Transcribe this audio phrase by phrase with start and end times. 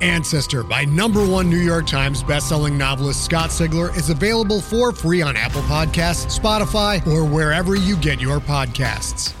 [0.00, 5.22] Ancestor by number one New York Times bestselling novelist Scott Sigler is available for free
[5.22, 9.34] on Apple Podcasts, Spotify, or wherever you get your podcasts.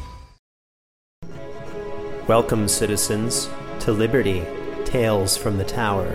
[2.26, 3.48] Welcome, citizens,
[3.80, 4.44] to Liberty
[4.84, 6.08] Tales from the Tower.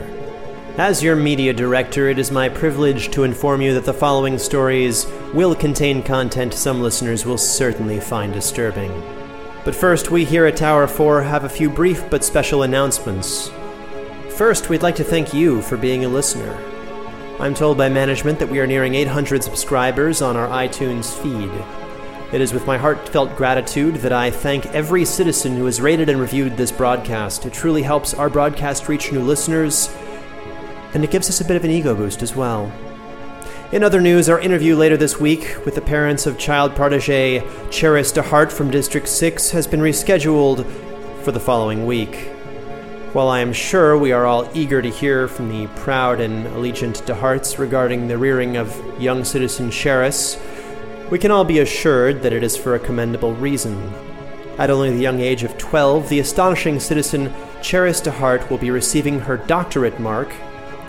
[0.78, 5.05] As your media director, it is my privilege to inform you that the following stories
[5.33, 8.91] will contain content some listeners will certainly find disturbing.
[9.63, 13.50] But first, we here at Tower 4 have a few brief but special announcements.
[14.36, 16.58] First, we'd like to thank you for being a listener.
[17.39, 21.52] I'm told by management that we are nearing 800 subscribers on our iTunes feed.
[22.34, 26.20] It is with my heartfelt gratitude that I thank every citizen who has rated and
[26.20, 27.45] reviewed this broadcast.
[27.45, 29.95] It truly helps our broadcast reach new listeners,
[30.95, 32.72] and it gives us a bit of an ego boost as well.
[33.72, 38.12] In other news, our interview later this week with the parents of child protege Cheris
[38.12, 40.66] DeHart from District 6 has been rescheduled
[41.22, 42.33] for the following week.
[43.14, 47.06] While I am sure we are all eager to hear from the proud and allegiant
[47.06, 50.39] de DeHarts regarding the rearing of young citizen Cheris,
[51.11, 53.94] we can all be assured that it is for a commendable reason.
[54.58, 57.31] At only the young age of 12, the astonishing citizen
[57.62, 60.34] Cheris de DeHart will be receiving her doctorate mark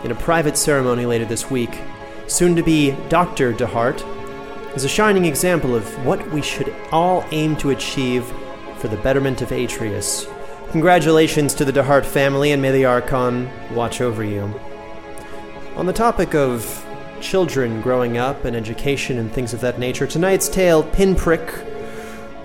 [0.02, 1.78] in a private ceremony later this week.
[2.26, 3.52] Soon to be Dr.
[3.52, 4.02] de DeHart
[4.74, 8.24] is a shining example of what we should all aim to achieve
[8.78, 10.26] for the betterment of Atreus.
[10.70, 14.52] Congratulations to the DeHart family, and may the Archon watch over you.
[15.76, 16.84] On the topic of
[17.20, 21.64] children growing up and education and things of that nature, tonight's tale, Pinprick,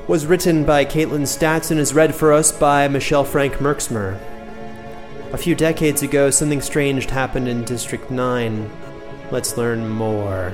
[0.07, 4.19] was written by Kaitlin Statz and is read for us by Michelle Frank Merksamer.
[5.31, 8.71] A few decades ago, something strange happened in District 9.
[9.29, 10.53] Let's learn more.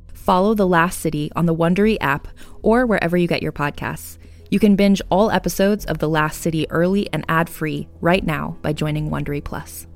[0.21, 2.27] Follow The Last City on the Wondery app
[2.61, 4.19] or wherever you get your podcasts.
[4.51, 8.71] You can binge all episodes of The Last City early and ad-free right now by
[8.71, 9.87] joining Wondery Plus.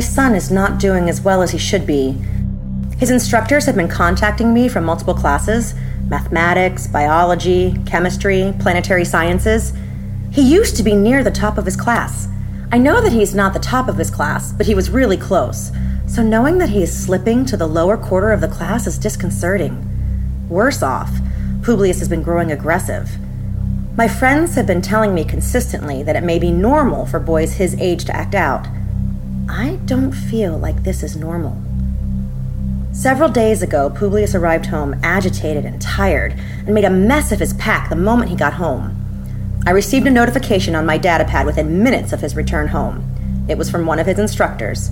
[0.00, 2.16] My son is not doing as well as he should be.
[2.96, 5.74] His instructors have been contacting me from multiple classes
[6.08, 9.74] mathematics, biology, chemistry, planetary sciences.
[10.32, 12.28] He used to be near the top of his class.
[12.72, 15.70] I know that he's not the top of his class, but he was really close.
[16.06, 19.76] So knowing that he is slipping to the lower quarter of the class is disconcerting.
[20.48, 21.12] Worse off,
[21.60, 23.18] Publius has been growing aggressive.
[23.98, 27.74] My friends have been telling me consistently that it may be normal for boys his
[27.74, 28.66] age to act out.
[29.52, 31.60] I don't feel like this is normal.
[32.92, 37.52] Several days ago, Publius arrived home agitated and tired and made a mess of his
[37.54, 38.96] pack the moment he got home.
[39.66, 43.04] I received a notification on my datapad within minutes of his return home.
[43.48, 44.90] It was from one of his instructors.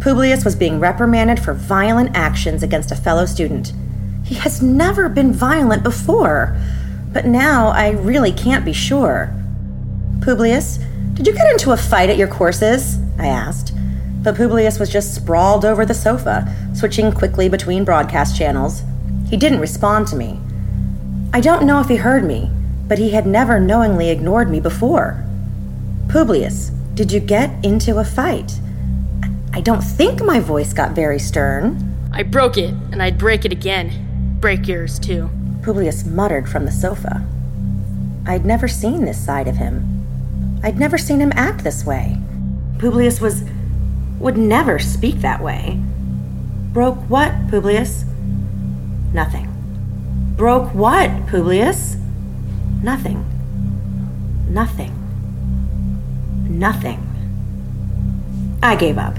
[0.00, 3.72] Publius was being reprimanded for violent actions against a fellow student.
[4.22, 6.54] He has never been violent before,
[7.10, 9.34] but now I really can't be sure.
[10.20, 10.78] Publius,
[11.14, 12.98] did you get into a fight at your courses?
[13.18, 13.73] I asked.
[14.24, 18.82] But Publius was just sprawled over the sofa, switching quickly between broadcast channels.
[19.28, 20.40] He didn't respond to me.
[21.34, 22.50] I don't know if he heard me,
[22.88, 25.22] but he had never knowingly ignored me before.
[26.08, 28.58] Publius, did you get into a fight?
[29.52, 31.94] I don't think my voice got very stern.
[32.10, 34.38] I broke it, and I'd break it again.
[34.40, 35.28] Break yours, too.
[35.62, 37.26] Publius muttered from the sofa.
[38.26, 40.60] I'd never seen this side of him.
[40.62, 42.16] I'd never seen him act this way.
[42.78, 43.44] Publius was.
[44.18, 45.80] Would never speak that way.
[46.72, 48.04] Broke what, Publius?
[49.12, 49.48] Nothing.
[50.36, 51.96] Broke what, Publius?
[52.82, 53.24] Nothing.
[54.48, 54.92] Nothing.
[56.48, 57.00] Nothing.
[58.62, 59.16] I gave up.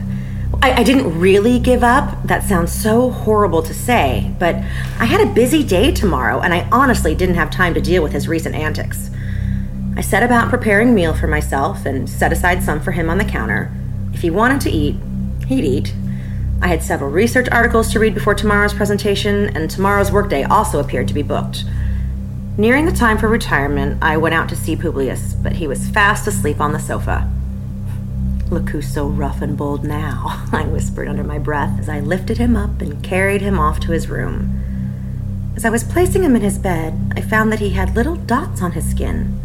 [0.62, 2.24] I, I, didn't really give up.
[2.24, 4.56] That sounds so horrible to say, but
[5.00, 8.12] I had a busy day tomorrow, and I honestly didn't have time to deal with
[8.12, 9.10] his recent antics.
[9.96, 13.26] I set about preparing meal for myself and set aside some for him on the
[13.26, 13.72] counter.
[14.26, 14.96] He wanted to eat,
[15.46, 15.94] he'd eat.
[16.60, 21.08] I had several research articles to read before tomorrow's presentation, and tomorrow's workday also appeared
[21.10, 21.64] to be booked.
[22.58, 26.26] Nearing the time for retirement, I went out to see Publius, but he was fast
[26.26, 27.32] asleep on the sofa.
[28.50, 32.40] Look who's so rough and bold now, I whispered under my breath as I lifted
[32.40, 35.54] him up and carried him off to his room.
[35.56, 38.64] As I was placing him in his bed, I found that he had little dots
[38.64, 39.40] on his skin.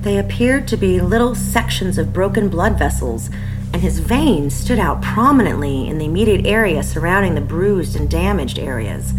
[0.00, 3.30] They appeared to be little sections of broken blood vessels,
[3.72, 8.60] and his veins stood out prominently in the immediate area surrounding the bruised and damaged
[8.60, 9.12] areas.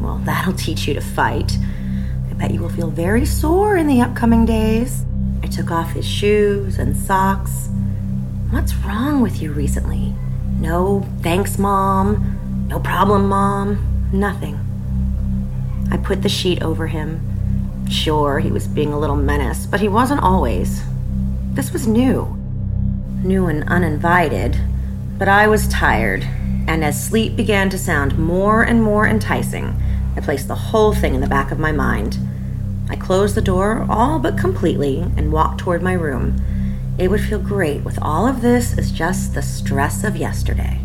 [0.00, 1.58] Well, that'll teach you to fight.
[2.30, 5.04] I bet you will feel very sore in the upcoming days.
[5.42, 7.68] I took off his shoes and socks.
[8.50, 10.14] What's wrong with you recently?
[10.58, 12.66] No, thanks, Mom.
[12.68, 14.08] No problem, Mom.
[14.12, 14.58] Nothing.
[15.90, 17.33] I put the sheet over him
[17.90, 20.82] Sure, he was being a little menace, but he wasn't always.
[21.52, 22.36] This was new.
[23.22, 24.58] New and uninvited.
[25.18, 26.22] But I was tired,
[26.66, 29.80] and as sleep began to sound more and more enticing,
[30.16, 32.18] I placed the whole thing in the back of my mind.
[32.88, 36.40] I closed the door all but completely and walked toward my room.
[36.98, 40.80] It would feel great with all of this as just the stress of yesterday.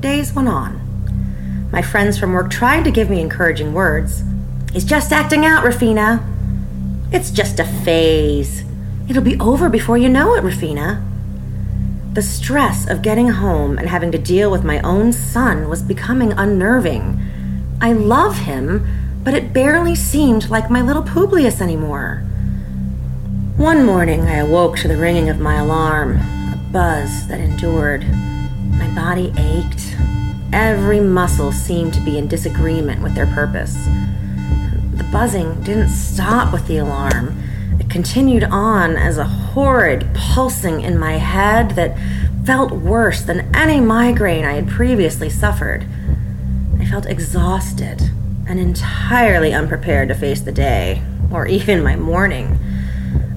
[0.00, 1.68] Days went on.
[1.72, 4.22] My friends from work tried to give me encouraging words,
[4.72, 6.22] He's just acting out, Rufina.
[7.10, 8.64] It's just a phase.
[9.08, 11.02] It'll be over before you know it, Rufina.
[12.12, 16.32] The stress of getting home and having to deal with my own son was becoming
[16.32, 17.18] unnerving.
[17.80, 18.86] I love him,
[19.24, 22.22] but it barely seemed like my little Publius anymore.
[23.56, 28.06] One morning, I awoke to the ringing of my alarm, a buzz that endured.
[28.72, 29.96] My body ached.
[30.52, 33.88] Every muscle seemed to be in disagreement with their purpose
[35.04, 37.42] buzzing didn't stop with the alarm.
[37.78, 41.96] It continued on as a horrid pulsing in my head that
[42.44, 45.86] felt worse than any migraine I had previously suffered.
[46.78, 48.10] I felt exhausted
[48.46, 52.58] and entirely unprepared to face the day, or even my morning.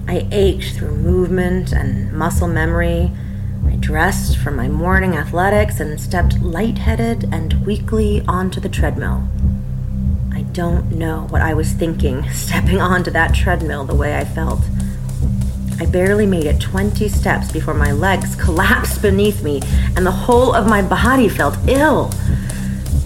[0.08, 3.10] I ached through movement and muscle memory.
[3.66, 9.28] I dressed for my morning athletics and stepped lightheaded and weakly onto the treadmill
[10.52, 14.60] don't know what I was thinking stepping onto that treadmill the way I felt.
[15.80, 19.62] I barely made it 20 steps before my legs collapsed beneath me
[19.96, 22.10] and the whole of my body felt ill.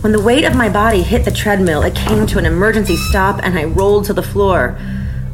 [0.03, 3.41] When the weight of my body hit the treadmill, it came to an emergency stop
[3.43, 4.79] and I rolled to the floor.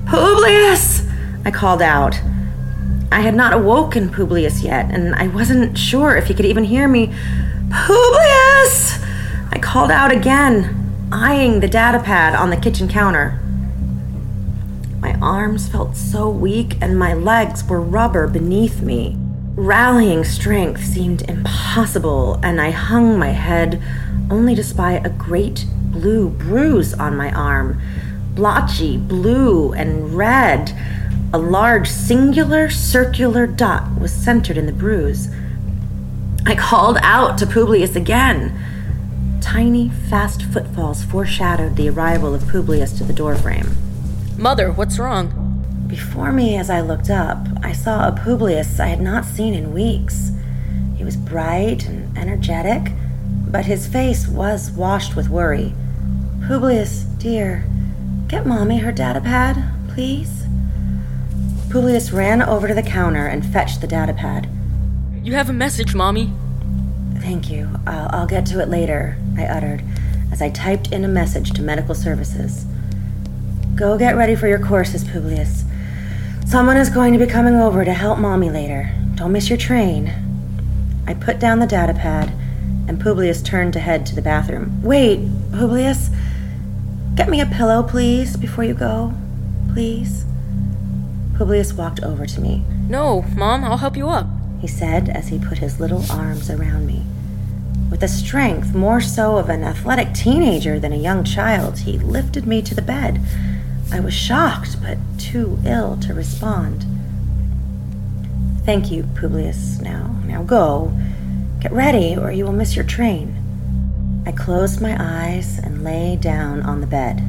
[0.07, 1.07] Publius!
[1.45, 2.21] I called out.
[3.11, 6.89] I had not awoken Publius yet, and I wasn't sure if he could even hear
[6.89, 7.09] me.
[7.71, 9.03] Publius!
[9.51, 10.82] I called out again
[11.13, 13.39] eyeing the data pad on the kitchen counter.
[15.01, 19.19] My arms felt so weak and my legs were rubber beneath me.
[19.55, 23.83] Rallying strength seemed impossible, and I hung my head
[24.31, 27.79] only to spy a great blue bruise on my arm.
[28.35, 30.73] Blotchy blue and red.
[31.35, 35.29] A large singular circular dot was centered in the bruise.
[36.47, 38.59] I called out to Publius again.
[39.43, 43.77] Tiny, fast footfalls foreshadowed the arrival of Publius to the doorframe.
[44.39, 45.85] Mother, what's wrong?
[45.89, 49.75] Before me, as I looked up, I saw a Publius I had not seen in
[49.75, 50.31] weeks.
[50.97, 52.93] He was bright and energetic,
[53.49, 55.75] but his face was washed with worry.
[56.47, 57.67] Publius, dear,
[58.29, 60.45] get Mommy her datapad, please.
[61.69, 64.49] Publius ran over to the counter and fetched the datapad.
[65.25, 66.33] You have a message, Mommy.
[67.19, 67.69] Thank you.
[67.87, 69.83] I'll, I'll get to it later, I uttered
[70.31, 72.65] as I typed in a message to medical services.
[73.75, 75.65] Go get ready for your courses, Publius.
[76.47, 78.95] Someone is going to be coming over to help Mommy later.
[79.15, 80.13] Don't miss your train.
[81.07, 82.31] I put down the datapad,
[82.89, 84.83] and Publius turned to head to the bathroom.
[84.83, 85.21] Wait,
[85.53, 86.11] Publius.
[87.15, 89.15] Get me a pillow, please, before you go.
[89.73, 90.25] Please.
[91.37, 92.65] Publius walked over to me.
[92.89, 94.27] No, Mom, I'll help you up,
[94.61, 97.05] he said as he put his little arms around me.
[97.93, 102.47] With the strength more so of an athletic teenager than a young child, he lifted
[102.47, 103.21] me to the bed.
[103.93, 106.87] I was shocked, but too ill to respond.
[108.65, 109.79] Thank you, Publius.
[109.83, 110.99] Now, now go.
[111.61, 113.37] Get ready, or you will miss your train.
[114.25, 117.23] I closed my eyes and lay down on the bed.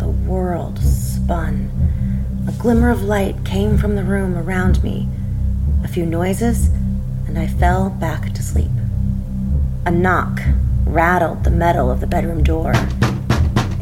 [0.00, 1.70] The world spun.
[2.46, 5.08] A glimmer of light came from the room around me.
[5.82, 6.68] A few noises,
[7.26, 8.70] and I fell back to sleep.
[9.86, 10.40] A knock
[10.86, 12.72] rattled the metal of the bedroom door.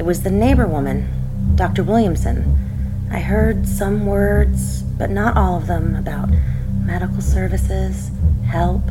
[0.01, 1.09] It was the neighbor woman,
[1.55, 1.85] Dr.
[1.85, 3.07] Williamson.
[3.13, 6.29] I heard some words, but not all of them, about
[6.85, 8.11] medical services,
[8.47, 8.83] help,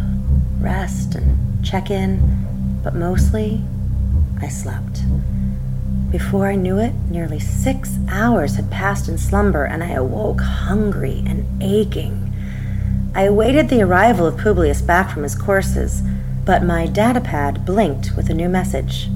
[0.61, 3.61] rest, and check in, but mostly
[4.41, 5.01] I slept.
[6.11, 11.25] Before I knew it, nearly six hours had passed in slumber, and I awoke hungry
[11.27, 12.33] and aching.
[13.13, 16.01] I awaited the arrival of Publius back from his courses,
[16.45, 19.09] but my datapad blinked with a new message.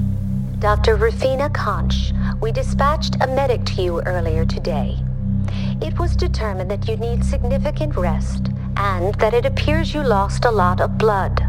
[0.60, 0.96] Dr.
[0.98, 4.98] Rufina Conch, we dispatched a medic to you earlier today.
[5.82, 10.52] It was determined that you need significant rest and that it appears you lost a
[10.52, 11.44] lot of blood.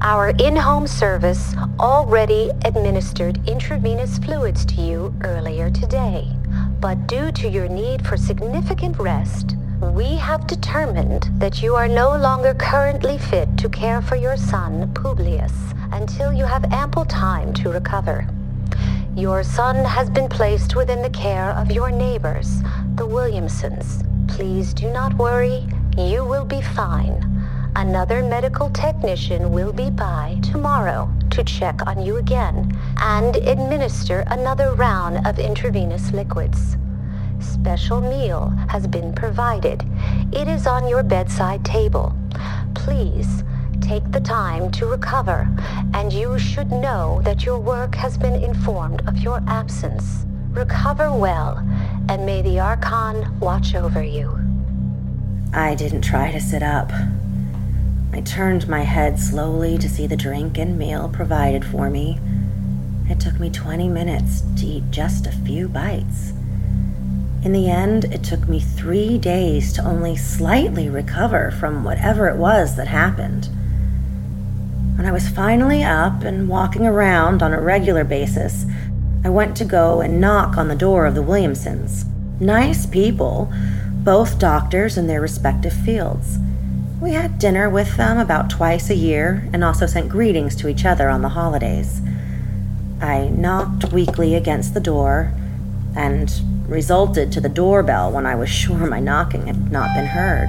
[0.00, 6.26] Our in home service already administered intravenous fluids to you earlier today.
[6.80, 12.14] But due to your need for significant rest, we have determined that you are no
[12.14, 15.52] longer currently fit to care for your son, Publius,
[15.92, 18.28] until you have ample time to recover.
[19.16, 22.60] Your son has been placed within the care of your neighbors,
[22.96, 24.04] the Williamsons.
[24.28, 27.26] Please do not worry, you will be fine.
[27.74, 34.74] Another medical technician will be by tomorrow to check on you again and administer another
[34.74, 36.76] round of intravenous liquids.
[37.40, 39.84] Special meal has been provided.
[40.32, 42.14] It is on your bedside table.
[42.74, 43.42] Please
[43.80, 45.48] take the time to recover,
[45.94, 50.26] and you should know that your work has been informed of your absence.
[50.50, 51.58] Recover well,
[52.08, 54.38] and may the Archon watch over you.
[55.52, 56.92] I didn't try to sit up.
[58.12, 62.18] I turned my head slowly to see the drink and meal provided for me.
[63.08, 66.32] It took me 20 minutes to eat just a few bites.
[67.42, 72.36] In the end, it took me three days to only slightly recover from whatever it
[72.36, 73.48] was that happened.
[74.96, 78.66] When I was finally up and walking around on a regular basis,
[79.24, 82.04] I went to go and knock on the door of the Williamsons.
[82.40, 83.50] Nice people,
[84.04, 86.38] both doctors in their respective fields.
[87.00, 90.84] We had dinner with them about twice a year and also sent greetings to each
[90.84, 92.02] other on the holidays.
[93.00, 95.32] I knocked weakly against the door
[95.96, 96.30] and
[96.70, 100.48] resulted to the doorbell when I was sure my knocking had not been heard.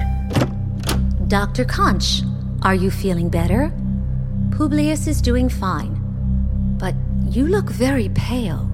[1.28, 1.64] Dr.
[1.64, 2.22] Conch,
[2.62, 3.72] are you feeling better?
[4.52, 5.98] Publius is doing fine.
[6.78, 6.94] But
[7.28, 8.70] you look very pale.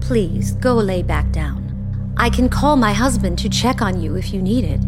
[0.00, 1.64] Please go lay back down.
[2.16, 4.80] I can call my husband to check on you if you need it.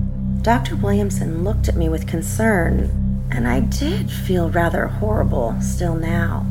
[0.43, 0.77] Dr.
[0.77, 6.47] Williamson looked at me with concern, and I did feel rather horrible still now.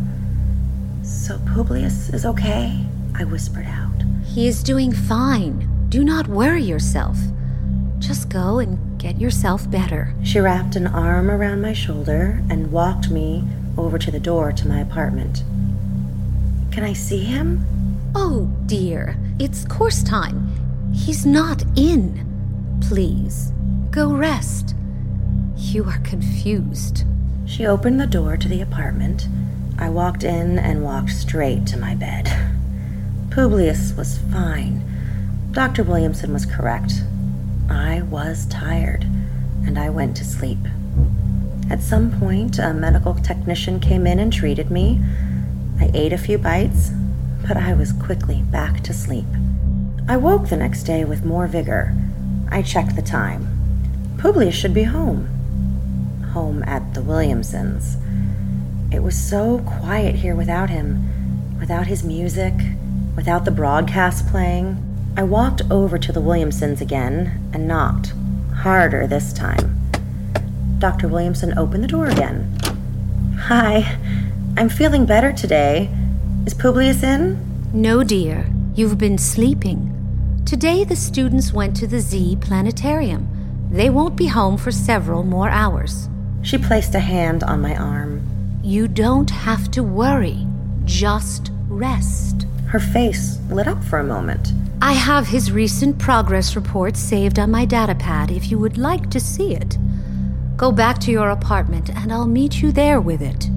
[1.04, 2.86] So Publius is okay?
[3.16, 3.87] I whispered out.
[4.27, 5.88] He is doing fine.
[5.89, 7.17] Do not worry yourself.
[7.98, 10.13] Just go and get yourself better.
[10.24, 13.43] She wrapped an arm around my shoulder and walked me
[13.77, 15.43] over to the door to my apartment.
[16.72, 17.65] Can I see him?
[18.13, 19.17] Oh, dear.
[19.39, 20.91] It's course time.
[20.93, 22.79] He's not in.
[22.88, 23.51] Please,
[23.89, 24.75] go rest.
[25.55, 27.05] You are confused.
[27.46, 29.27] She opened the door to the apartment.
[29.79, 32.27] I walked in and walked straight to my bed.
[33.31, 34.84] Publius was fine.
[35.51, 35.84] Dr.
[35.84, 36.93] Williamson was correct.
[37.69, 39.03] I was tired,
[39.65, 40.60] and I went to sleep.
[41.69, 45.01] At some point, a medical technician came in and treated me.
[45.79, 46.91] I ate a few bites,
[47.48, 49.27] but I was quickly back to sleep.
[50.07, 51.93] I woke the next day with more vigor.
[52.50, 53.48] I checked the time.
[54.17, 55.25] Publius should be home.
[56.34, 57.98] Home at the Williamsons.
[58.91, 62.53] It was so quiet here without him, without his music,
[63.18, 64.82] without the broadcast playing.
[65.18, 68.14] I walked over to the Williamsons again and knocked,
[68.56, 69.82] harder this time.
[70.78, 71.08] Dr.
[71.10, 72.56] Williamson opened the door again.
[73.40, 73.98] Hi,
[74.56, 75.90] I'm feeling better today.
[76.46, 77.44] Is Publius in?
[77.74, 78.50] No, dear.
[78.76, 79.94] You've been sleeping.
[80.46, 83.28] Today the students went to the Z Planetarium.
[83.72, 86.08] They won't be home for several more hours.
[86.44, 88.22] She placed a hand on my arm.
[88.64, 90.46] You don't have to worry.
[90.86, 92.47] Just rest.
[92.68, 94.52] Her face lit up for a moment.
[94.82, 99.20] I have his recent progress report saved on my datapad if you would like to
[99.20, 99.78] see it.
[100.58, 103.50] Go back to your apartment and I'll meet you there with it.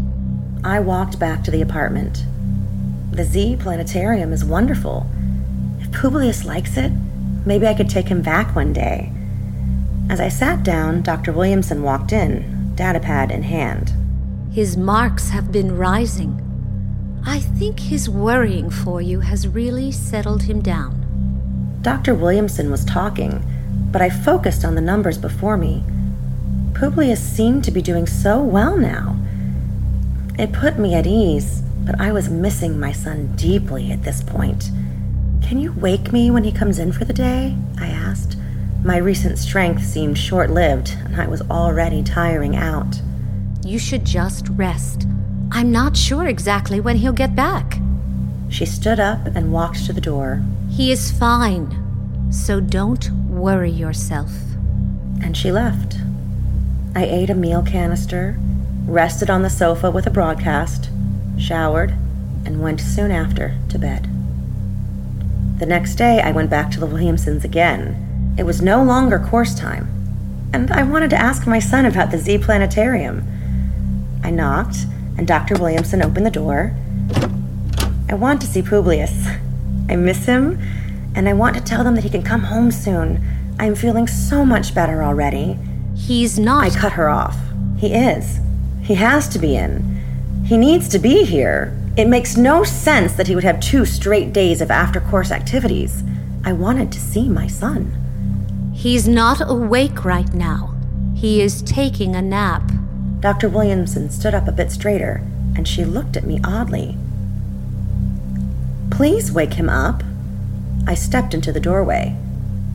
[0.62, 2.24] I walked back to the apartment.
[3.10, 5.06] The Z Planetarium is wonderful.
[5.80, 6.92] If Publius likes it,
[7.44, 9.12] maybe I could take him back one day.
[10.08, 11.32] As I sat down, Dr.
[11.32, 13.92] Williamson walked in, datapad in hand.
[14.52, 16.46] His marks have been rising.
[17.24, 21.78] I think his worrying for you has really settled him down.
[21.82, 22.14] Dr.
[22.14, 23.42] Williamson was talking,
[23.90, 25.82] but I focused on the numbers before me.
[26.74, 29.16] Publius seemed to be doing so well now.
[30.38, 34.70] It put me at ease, but I was missing my son deeply at this point.
[35.42, 37.56] Can you wake me when he comes in for the day?
[37.78, 38.36] I asked.
[38.82, 43.00] My recent strength seemed short lived, and I was already tiring out.
[43.62, 45.06] You should just rest.
[45.52, 47.78] I'm not sure exactly when he'll get back.
[48.48, 50.42] She stood up and walked to the door.
[50.70, 54.30] He is fine, so don't worry yourself.
[55.22, 55.96] And she left.
[56.94, 58.38] I ate a meal canister,
[58.86, 60.90] rested on the sofa with a broadcast,
[61.38, 61.94] showered,
[62.44, 64.08] and went soon after to bed.
[65.58, 68.34] The next day, I went back to the Williamsons again.
[68.38, 69.88] It was no longer course time,
[70.52, 73.24] and I wanted to ask my son about the Z Planetarium.
[74.24, 74.86] I knocked,
[75.20, 75.54] and Dr.
[75.56, 76.74] Williamson opened the door.
[78.08, 79.26] I want to see Publius.
[79.90, 80.58] I miss him,
[81.14, 83.22] and I want to tell them that he can come home soon.
[83.58, 85.58] I'm feeling so much better already.
[85.94, 86.64] He's not.
[86.64, 87.36] I cut her off.
[87.76, 88.40] He is.
[88.80, 90.00] He has to be in.
[90.46, 91.78] He needs to be here.
[91.98, 96.02] It makes no sense that he would have two straight days of after course activities.
[96.46, 98.72] I wanted to see my son.
[98.74, 100.74] He's not awake right now.
[101.14, 102.62] He is taking a nap.
[103.20, 103.50] Dr.
[103.50, 105.22] Williamson stood up a bit straighter,
[105.54, 106.96] and she looked at me oddly.
[108.90, 110.02] Please wake him up.
[110.86, 112.16] I stepped into the doorway.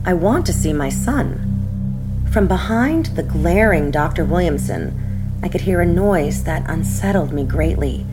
[0.04, 2.26] I want to see my son.
[2.30, 4.24] From behind the glaring Dr.
[4.24, 8.06] Williamson, I could hear a noise that unsettled me greatly.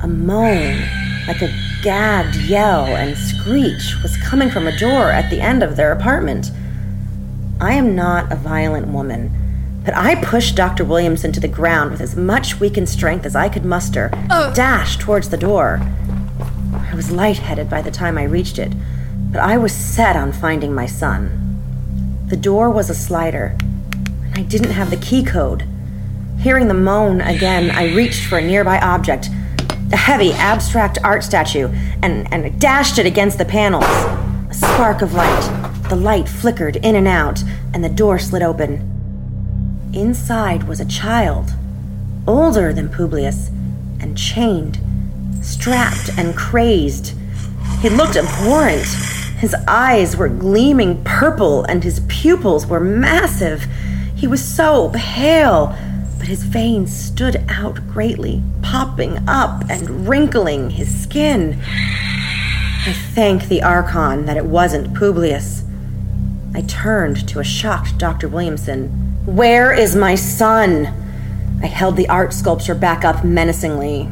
[0.00, 0.80] A moan,
[1.26, 5.74] like a gagged yell and screech, was coming from a door at the end of
[5.74, 6.52] their apartment.
[7.60, 9.47] I am not a violent woman,
[9.88, 10.84] but I pushed Dr.
[10.84, 14.52] Williamson to the ground with as much weakened strength as I could muster, uh.
[14.52, 15.80] dashed towards the door.
[16.74, 18.70] I was lightheaded by the time I reached it,
[19.32, 22.26] but I was set on finding my son.
[22.26, 23.56] The door was a slider,
[24.02, 25.66] and I didn't have the key code.
[26.38, 29.30] Hearing the moan again, I reached for a nearby object,
[29.90, 31.68] a heavy, abstract art statue,
[32.02, 33.86] and, and dashed it against the panels.
[33.86, 35.88] A spark of light.
[35.88, 38.97] The light flickered in and out, and the door slid open.
[39.98, 41.54] Inside was a child,
[42.24, 43.48] older than Publius,
[43.98, 44.78] and chained,
[45.42, 47.14] strapped, and crazed.
[47.80, 48.86] He looked abhorrent.
[49.40, 53.66] His eyes were gleaming purple, and his pupils were massive.
[54.14, 55.76] He was so pale
[56.16, 61.58] but his veins stood out greatly, popping up and wrinkling his skin.
[61.60, 65.64] I thank the Archon that it wasn't Publius.
[66.54, 68.28] I turned to a shocked Dr.
[68.28, 69.07] Williamson.
[69.28, 70.86] Where is my son?
[71.62, 74.04] I held the art sculpture back up menacingly.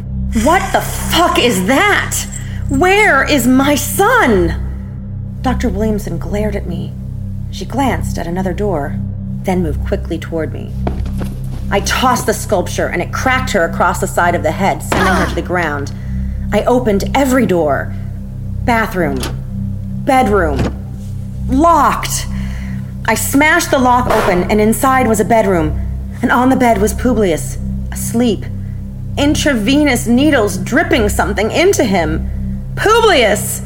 [0.44, 2.26] What the fuck is that?
[2.68, 5.38] Where is my son?
[5.40, 5.70] Dr.
[5.70, 6.92] Williamson glared at me.
[7.50, 9.00] She glanced at another door,
[9.44, 10.70] then moved quickly toward me.
[11.70, 15.14] I tossed the sculpture and it cracked her across the side of the head, sending
[15.14, 15.94] her to the ground.
[16.52, 17.94] I opened every door
[18.66, 19.18] bathroom,
[20.04, 20.58] bedroom,
[21.48, 22.26] locked.
[23.08, 25.68] I smashed the lock open, and inside was a bedroom.
[26.22, 27.56] And on the bed was Publius,
[27.92, 28.44] asleep.
[29.16, 32.28] Intravenous needles dripping something into him.
[32.74, 33.62] Publius!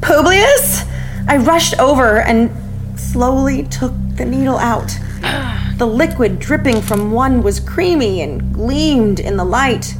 [0.00, 0.82] Publius!
[1.28, 2.50] I rushed over and
[2.98, 4.92] slowly took the needle out.
[5.76, 9.96] The liquid dripping from one was creamy and gleamed in the light.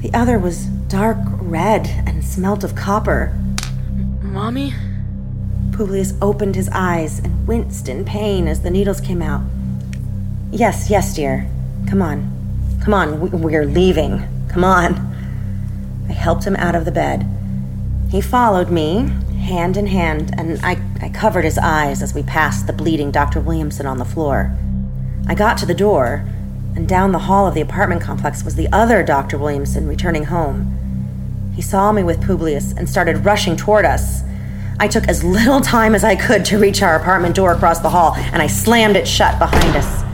[0.00, 3.34] The other was dark red and smelt of copper.
[4.20, 4.74] Mommy?
[5.78, 9.42] Publius opened his eyes and winced in pain as the needles came out.
[10.50, 11.48] Yes, yes, dear.
[11.88, 12.80] Come on.
[12.82, 14.26] Come on, we're leaving.
[14.48, 14.96] Come on.
[16.08, 17.24] I helped him out of the bed.
[18.10, 19.08] He followed me,
[19.40, 23.38] hand in hand, and I, I covered his eyes as we passed the bleeding Dr.
[23.38, 24.58] Williamson on the floor.
[25.28, 26.24] I got to the door,
[26.74, 29.38] and down the hall of the apartment complex was the other Dr.
[29.38, 31.52] Williamson returning home.
[31.54, 34.24] He saw me with Publius and started rushing toward us.
[34.80, 37.90] I took as little time as I could to reach our apartment door across the
[37.90, 40.04] hall, and I slammed it shut behind us.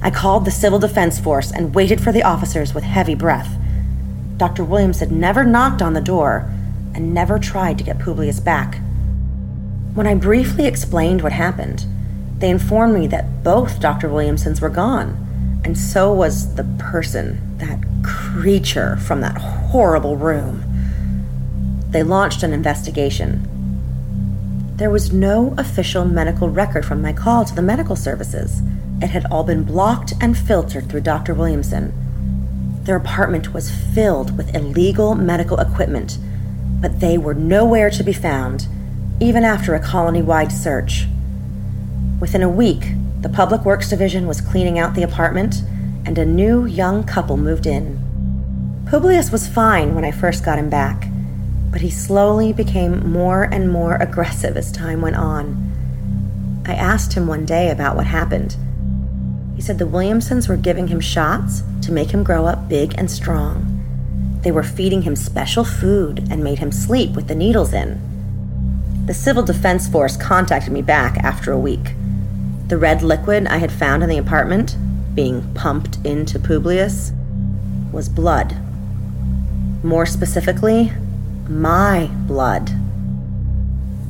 [0.00, 3.56] I called the Civil Defense Force and waited for the officers with heavy breath.
[4.36, 4.62] Dr.
[4.62, 6.48] Williams had never knocked on the door
[6.94, 8.80] and never tried to get Publius back.
[9.94, 11.84] When I briefly explained what happened,
[12.38, 14.08] they informed me that both Dr.
[14.08, 20.62] Williamsons were gone, and so was the person, that creature from that horrible room.
[21.90, 23.48] They launched an investigation.
[24.80, 28.62] There was no official medical record from my call to the medical services.
[29.02, 31.34] It had all been blocked and filtered through Dr.
[31.34, 31.92] Williamson.
[32.84, 36.16] Their apartment was filled with illegal medical equipment,
[36.80, 38.68] but they were nowhere to be found,
[39.20, 41.06] even after a colony wide search.
[42.18, 45.56] Within a week, the Public Works Division was cleaning out the apartment,
[46.06, 47.98] and a new young couple moved in.
[48.88, 51.09] Publius was fine when I first got him back,
[51.70, 56.62] but he slowly became more and more aggressive as time went on.
[56.66, 58.56] I asked him one day about what happened.
[59.56, 63.10] He said the Williamsons were giving him shots to make him grow up big and
[63.10, 63.76] strong.
[64.42, 68.00] They were feeding him special food and made him sleep with the needles in.
[69.06, 71.94] The Civil Defense Force contacted me back after a week.
[72.68, 74.76] The red liquid I had found in the apartment,
[75.14, 77.12] being pumped into Publius,
[77.92, 78.56] was blood.
[79.82, 80.92] More specifically,
[81.50, 82.68] my blood.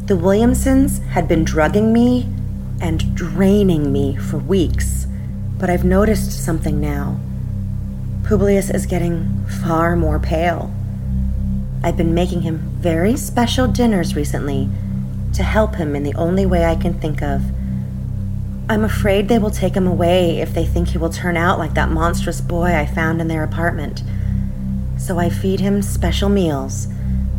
[0.07, 2.29] The Williamsons had been drugging me
[2.83, 5.07] and draining me for weeks,
[5.59, 7.19] but I've noticed something now.
[8.25, 10.71] Publius is getting far more pale.
[11.83, 14.69] I've been making him very special dinners recently
[15.33, 17.43] to help him in the only way I can think of
[18.69, 21.75] I'm afraid they will take him away if they think he will turn out like
[21.75, 24.05] that monstrous boy I found in their apartment.
[24.97, 26.87] So I feed him special meals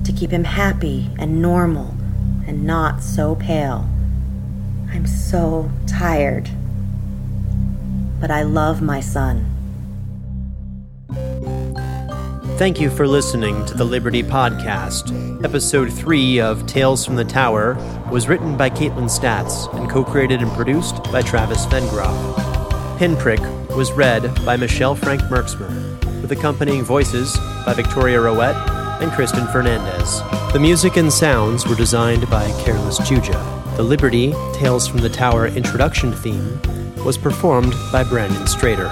[0.03, 1.95] to keep him happy and normal
[2.47, 3.87] and not so pale.
[4.89, 6.49] I'm so tired.
[8.19, 9.47] But I love my son.
[12.57, 15.43] Thank you for listening to the Liberty Podcast.
[15.43, 17.73] Episode 3 of Tales from the Tower
[18.11, 22.99] was written by Kaitlin Statz and co created and produced by Travis Vengroff.
[22.99, 23.39] Pinprick
[23.75, 27.35] was read by Michelle Frank Merksamer, with accompanying voices
[27.65, 30.21] by Victoria Rowett and Kristien Fernandez.
[30.53, 33.75] The music and sounds were designed by Careless Juja.
[33.75, 36.59] The Liberty Tales from the Tower introduction theme
[37.03, 38.89] was performed by Brandon Strader.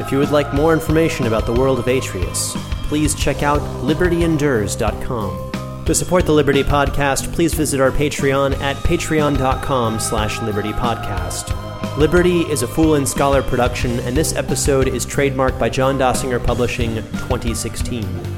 [0.00, 2.56] If you would like more information about the world of Atreus,
[2.88, 5.84] please check out libertyendures.com.
[5.84, 11.98] To support the Liberty Podcast, please visit our Patreon at patreon.com slash libertypodcast.
[11.98, 16.44] Liberty is a Fool and Scholar production, and this episode is trademarked by John Dossinger
[16.44, 18.37] Publishing 2016.